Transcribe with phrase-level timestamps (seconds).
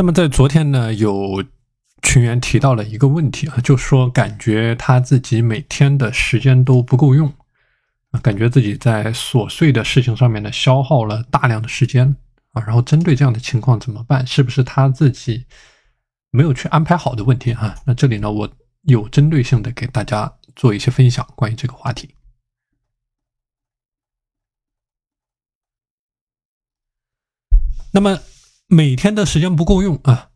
[0.00, 1.44] 那么在昨天呢，有
[2.00, 7.30] 群员提到了一个问题啊，就说感觉他自己每天的时间都不够用，
[8.22, 12.16] 感觉自己在琐碎的事情上面呢消耗了大量的时间
[12.52, 12.64] 啊。
[12.64, 14.26] 然后针对这样的情况怎么办？
[14.26, 15.44] 是不是他自己
[16.30, 17.76] 没有去安排好的问题啊？
[17.84, 18.50] 那这里呢，我
[18.84, 22.14] 有针对性的给大家做一些分享，关于这个话题。
[27.92, 28.18] 那么。
[28.72, 30.28] 每天的时间不够用啊，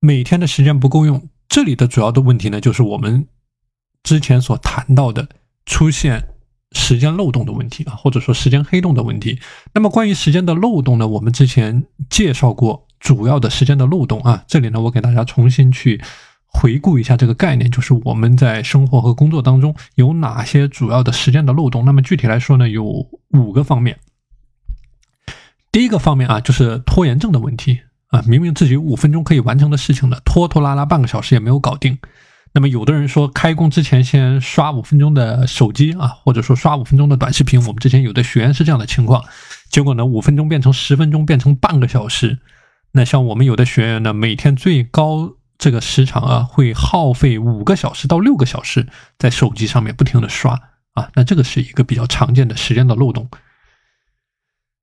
[0.00, 3.28] 每天的时间不够用，这里的主要的问题呢，就是我们
[4.02, 5.28] 之前所谈到的
[5.66, 6.28] 出现
[6.72, 9.38] 时间漏洞的问题啊，或者说时间黑洞的问题。
[9.74, 16.00] 那么关于时间的漏洞呢，我们之前介绍过主要的时间的漏洞啊，这里呢，我给大家重新去
[16.46, 21.84] 回顾一下这个概念，就是我们在生活和工作当中有哪些主要的时间的漏洞。
[21.84, 22.82] 那么具体来说呢，有
[23.32, 23.98] 五个方面。
[25.76, 31.98] 第一个方面啊，就是拖延症的问题啊，明明自己五分钟可以完成的事情呢，拖拖拉拉半个小时也没有搞定。
[32.54, 37.60] 那么有的人说开工之前先刷五分钟的手机啊，或者说刷五分钟的短视频。
[37.60, 39.22] 我们之前有的学员是这样的情况，
[39.68, 42.38] 结果呢五分钟变成十分钟，变成半个小时。
[42.92, 48.86] 那像我们有的学员呢，每天最高这个时长啊，会耗费五个小时到六个小时
[49.18, 50.58] 在手机上面不停的刷
[50.94, 53.28] 啊，那这个是一个比较常见的时间的漏洞。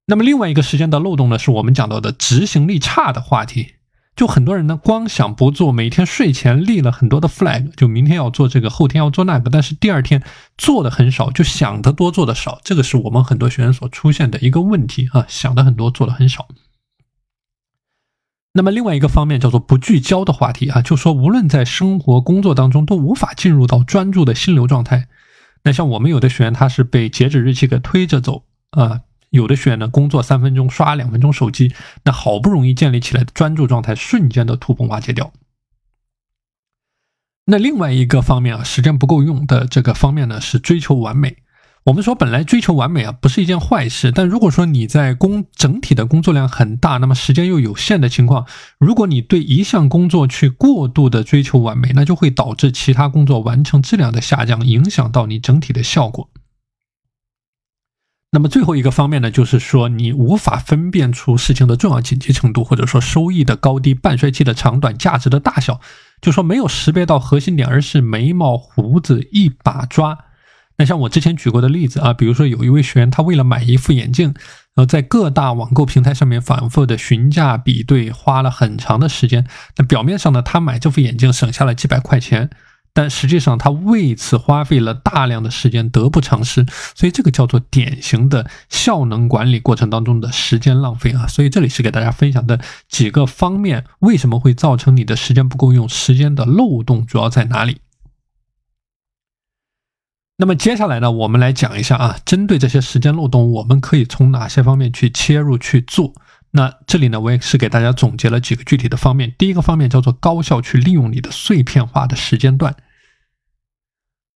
[0.06, 3.76] 那么另外一个时间的漏洞呢，是我们讲到的执行力差的话题。
[4.16, 10.22] 就很多人呢，光想不做，每天睡前立了很多的 flag，就明天要做这个，后天要做那个，但是第二天
[10.56, 16.48] 做的很少，就想得多做的少，这个是我们很多学员所出现的一个问题啊，想的很多，做的很少。
[18.54, 25.08] 那么另外一个方面叫做不聚焦的话题啊，就说无论在生活工作当中都无法进入到专注的心流状态。
[25.64, 29.02] 那像我们有的学员，他是被截止日期给推着走啊。
[29.34, 31.74] 有的学员呢，工作三分钟刷两分钟手机，
[32.06, 35.34] 那好不容易建立起来的专注状态，瞬间的土崩瓦解掉。
[37.48, 41.38] 那另外一个方面啊，时间不够用的这个方面呢，是追求完美。
[41.86, 44.12] 我们说，本来追求完美啊，不是一件坏事。
[44.12, 48.46] 但如果说你在工整体的工作量很大，那么时间又有限的情况，
[48.78, 56.30] 如果你对一项工作去过度的追求完美，那就会导致其他工作完成质量的下降，影响到你整体的效果。
[58.34, 65.80] 那么最后一个方面呢，就是说你无法分辨出事情的重要紧急程度，或者说收益的高低、半衰期的长短、价值的大小，
[66.20, 70.18] 就说没有识别到核心点，而是眉毛胡子一把抓。
[70.78, 74.30] 那像我之前举过的例子啊，比如说有一位学员，他为了买一副眼镜，
[74.74, 79.46] 然后在各大网购平台上面反复的询价比对，花了很长的时间。
[79.78, 82.50] 那表面上呢，他买这副眼镜省下了几百块钱。
[82.96, 86.64] 但实际上，他为此花费了大量的时间，得不偿失。
[86.94, 91.26] 所以，这个叫做典型的效能管理过程当中的时间浪费啊。
[91.26, 95.90] 所以，这里是给大家分享的几个方面，为什么会造成你的时间不够用？
[95.90, 97.80] 时间的漏洞主要在哪里？
[100.38, 106.14] 那么，接下来呢，我们来讲一下啊，针对这些时间漏洞，我们可以从哪些方面去切入去做？
[106.56, 109.34] 那这里呢，我也是给大家总结了几个具体的方面。
[109.40, 112.76] 第一个方面叫做高效去利用你的碎片化的时间段。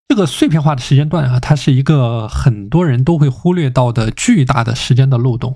[0.07, 5.55] 这个碎片化的时间段啊，它是一个很多人都会忽略到的巨大的时间的漏洞。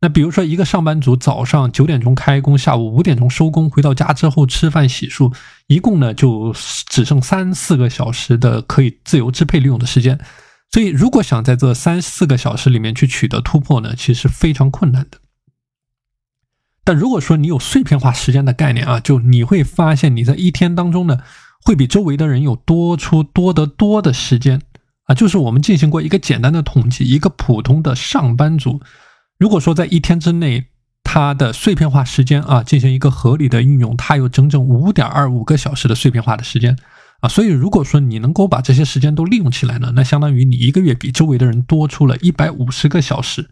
[0.00, 5.34] 那比如说，一个上班族早上九点钟开工，下午五点钟收工，回到家之后吃饭洗漱，
[5.66, 6.54] 一共呢就
[6.86, 10.18] 只剩三四个小时的可以自由支配利用的时间。
[10.70, 15.18] 所以，如果想在这三四个小时里面去取得突破呢，其实非常困难的。
[16.88, 21.18] 但如果说你有碎片化时间的概念啊，就你会发现你在一天当中呢，
[21.62, 24.62] 会比周围的人有多出多得多的时间
[25.04, 25.14] 啊。
[25.14, 28.80] 就是我们进行过一个简单的统计，一个普通的上班族，
[29.38, 30.68] 如果说在一天之内，
[31.04, 36.74] 他的碎片化时间啊进行一个合理的运用，他有整整五点二五个小时的碎片化的时间
[37.20, 37.28] 啊。
[37.28, 43.50] 所以如果说你能够把这些时间都利用起来呢，那相当于你一个月比周围的人多出了一百五十个小时。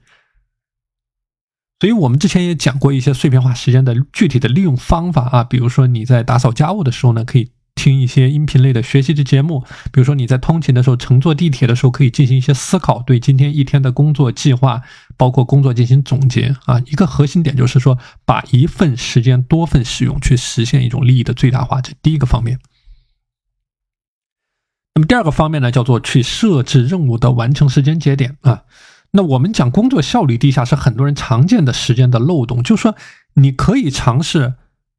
[1.78, 9.60] 所以我们之前也讲过一些碎片化时间的具体的利用方法啊，比如说你在打扫家务的时候呢，可以听一些音频类的学习的节目；
[9.92, 14.80] 比如说你在通勤的时候，乘坐地铁的时候，可以进行一些思考，对今天一天的工作计划，
[15.18, 16.80] 包括工作进行总结啊。
[16.86, 22.58] 一个核心点就是说，把一份时间多份使用，去实现一种利益的最大化，这第一个方面。
[24.94, 28.62] 那么第二个方面呢，叫做去设置任务的完成时间节点啊。
[29.16, 32.94] 那我们讲工作效率低下是很多人常见的时间的漏洞，就是说
[33.34, 34.54] 你可以尝试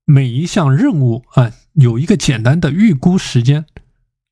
[0.06, 3.66] 每一项任务啊有一个简单的预估时间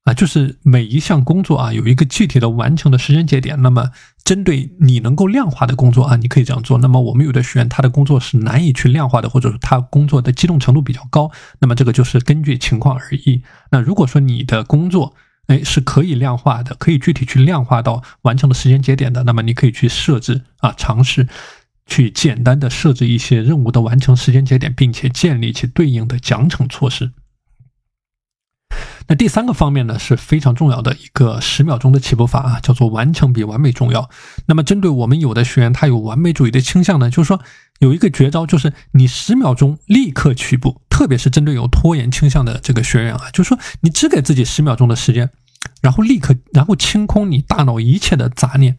[0.06, 3.62] 啊，就是每一项工作啊有一个具体的完成的时间节点。
[3.62, 3.92] 那么
[4.24, 6.80] 针对你能够量化的工作啊，你可以这样做。
[6.80, 11.30] 那么我们有的学员他的工作是难以去量化的，或者说他工作的机动程度比较高，
[11.60, 13.44] 那么这个就是根据情况而异。
[13.70, 15.14] 那如果说你的工作
[15.48, 21.28] 哎是可以量化的，可以具体去量化到完成的时间节点的，那么你可以去设置啊，尝试
[21.86, 27.12] 去简单的设置一些任务的完成时间节点，并且建立起对应的奖惩措施。
[29.08, 34.10] 那第三个方面呢，是非常重要的一个十秒钟的起步法啊，叫做完成比完美重要。
[34.48, 37.40] 那么针对我们有的学员，他有完美主义的倾向呢，就是说
[37.78, 45.30] 有一个绝招，就是你十秒钟立刻起步，特别是针对有拖延倾向的这个学员啊，就是说你只给自己十秒钟的时间，
[45.82, 48.78] 然后立刻，然后清空你大脑一切的杂念，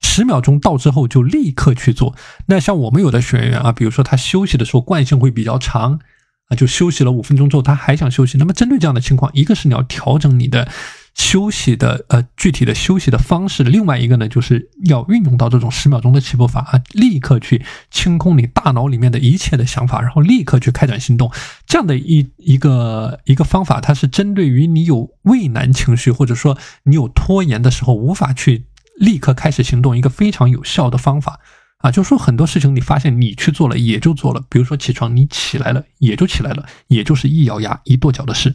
[0.00, 2.16] 十秒钟到之后就立刻去做。
[2.46, 6.00] 那像我们有的学员啊，比如说他休息的时候惯性会比较长。
[6.48, 8.38] 啊，就休息了五分钟之后，他还想休息。
[8.38, 10.66] 那么针对这样的情况，一个是你要调整你的
[11.14, 21.30] 休息的呃具体的休息的方式，另外一个呢，就是要运用到这种十秒钟的起步法啊，立刻去清空你大脑里面的一切的想法，然后立刻去开展行动。
[21.66, 28.64] 这样的一一个一个方法，它是针对于你有畏难情绪，或者说你有拖延的时候，无法去
[28.96, 31.40] 立刻开始行动，一个非常有效的方法。
[31.78, 38.54] 啊，就是说很多事情，你发现你去做了也就做了，比如说起床，你起来了也就起来了，也就是一咬牙一跺脚的事。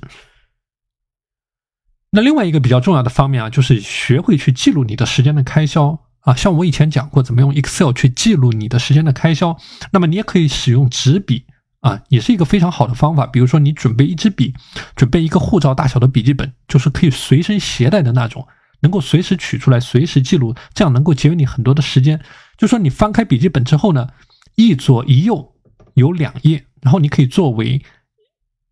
[2.15, 6.33] 那另外一个比较重要的方面啊，就是学会去记录你的时间的开销啊。
[6.33, 9.57] 像我以前讲过，怎么用 Excel 去记录你的时间的开销，
[9.91, 11.45] 那么你也可以使用纸笔
[11.81, 13.25] 啊，也是一个非常好的方法。
[13.25, 14.53] 比如说你准备一支笔，
[14.95, 18.47] 准备一个护照大小的笔记本，就是可以随身携带的那种，
[18.79, 22.21] 能够随时取出来，随时记录，这样能够节约你很多的时间。
[22.57, 24.07] 就说你翻开笔记本之后呢，
[24.55, 25.53] 一左一右
[25.95, 27.81] 有两页，然后你可以作为，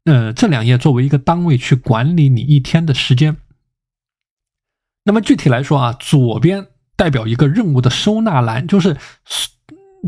[0.06, 3.38] 呃，这两页作为一个单位去管理你一天的时间。
[5.04, 8.98] 那么具体来说啊，左边代表一个任务的收纳栏，就是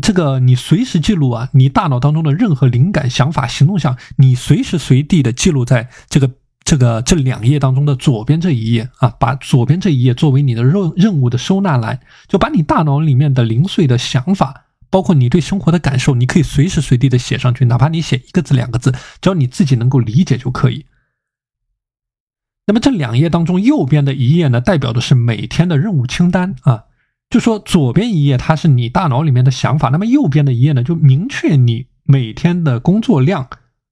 [0.00, 6.30] 这个你随时记录啊，你大脑当中的任何灵感、想法、行动项，你随时随地的记录在这个。
[6.66, 14.64] 这个这两页当中的左边这一页啊，把左边这一页作为你的任任务的收纳栏，就把你大脑里面的零碎的想法，
[14.96, 20.86] 包括你对生活的感受，你可以随时随地的写上去，哪怕你写一个字两个字，只要你自己能够理解就可以。
[22.66, 26.84] 那么这两页当中，右边的一页呢，代表的是每天的任务清单啊，
[27.28, 33.50] 就说左边一页它是你大脑里面的想法，那么右边的一页呢，就明确你每天的工作量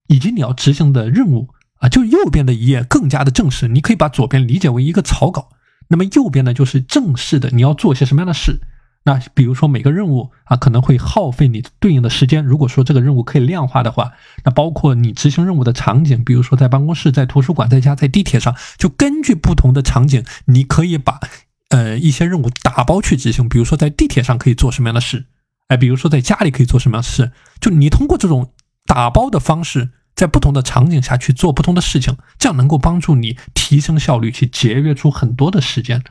[0.09, 1.51] 以及你要执行的任务。
[1.81, 5.51] 啊，就右边的一页更加的正式，你可以把左边理解为一个草稿，
[5.89, 8.63] 那么右边呢就是正式的，你要做些什么样的事？
[9.05, 12.45] 那比如说每个任务啊，可能会耗费你对应的时间。
[12.45, 14.13] 如果说这个任务可以量化的话，
[14.45, 21.21] 那包括你执行任务的场景，比如说在办公室、在图书馆、在家、在地铁上，就根据不同的场景，你可以把
[21.69, 23.49] 呃一些任务打包去执行。
[23.49, 25.27] 比如说在地铁上可以做什么样的事？
[25.69, 27.33] 哎，比如说在家里可以做什么样的事？
[27.61, 28.53] 就你通过这种
[28.87, 29.91] 打包的方式。
[30.17, 36.05] 在不同的场景下去做不同的事情，这样能够帮助你提升效率，去节约出很多的时间，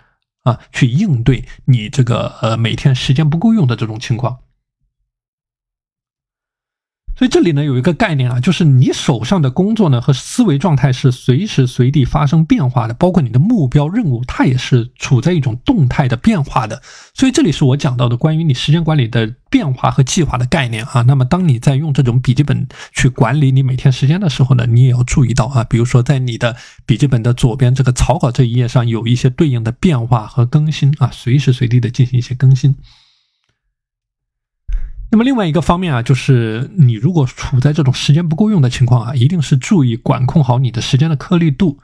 [0.43, 4.39] 啊，去应对你这个呃每天时间不够用的这种情况。
[7.15, 16.81] 所以这里呢有一个概念啊，就是你手上的工作呢和思维状态是随时随地发生变化的，包括你的目标任务，它也是处在一种动态的变化的。
[17.13, 21.03] 所以这里是我讲到的关于你时间管理的变化和计划的概念啊。
[21.03, 26.55] 那么当你在用这种笔记本去管理你每天时间的时候呢，你也要注意到啊，比如说在你的
[26.85, 32.75] 笔记本的左边这个草稿这一页上有一些对应的变化和更新啊，随时随地的进行一些更新。
[35.13, 41.77] 那么另外一个方面啊，就是你如果处在这种时间不够用的情况啊，一定是注意管控好你的时间的颗粒度。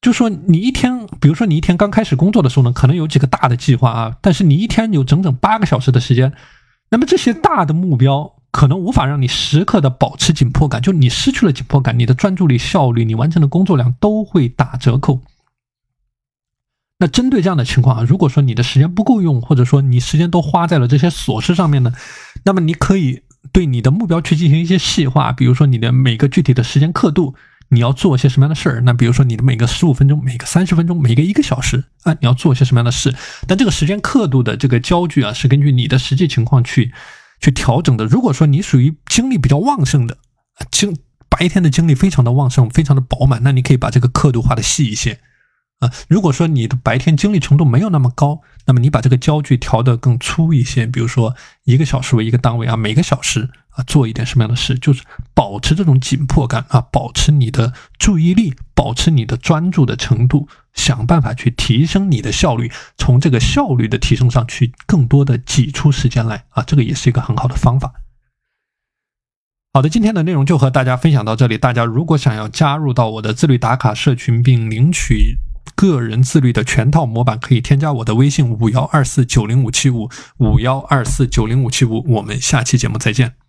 [0.00, 6.32] 就说你一天，比如说你一天刚开始工作的时候呢，可能有几个大的计划啊，但是你一天有整整八个小时的时间，
[6.92, 15.20] 那么这些大的目标可能无法让你时刻的保持紧迫感，就你失去了紧迫感，你的专注力、效率、你完成的工作量都会打折扣。
[17.00, 21.92] 那针对这样的情况啊，如果说你的时间不够用，或者说你时间都花在了这些琐事上面呢，
[22.44, 27.34] 那么你可以对你的目标去进行一些细化，比如说你的每个具体的时间刻度，
[27.70, 28.82] 你要做些什么样的事儿？
[28.82, 33.14] 那比如说你的每个十五分钟、每个三十分钟、每个一个小时啊，你要做些什么样的事？
[33.48, 36.92] 但这个时间刻度的这个焦距啊，是根据你的实际情况去
[37.40, 38.04] 去调整的。
[38.04, 40.18] 如果说你属于精力比较旺盛的，
[40.70, 40.94] 精
[41.30, 45.18] 白天的精力非常的旺盛，非常的饱满，那你可以把这个刻度画的细一些。
[45.80, 51.34] 啊，如果说你的白天精力程度没有那么高，那么你把这个焦距调得更粗一些，比如说
[51.64, 67.94] 一个小时为一个单位啊，每个小时啊，做一点什么样的事，就是保持这种紧迫感啊，保持你的注意力，保持你的专注的程度，想办法去提升你的效率，从这个效率的提升上去更多的挤出时间来啊，这个也是一个很好的方法。
[69.72, 71.56] 好的，今天的内容就和大家分享到这里。
[71.56, 75.38] 大家如果想要加入到我的自律打卡社群，并领取
[75.74, 82.04] 个人自律的全套模板，可以添加我的微信五幺二四九零五七五五幺二四九零五七五。
[82.08, 83.39] 我们下期节目再见。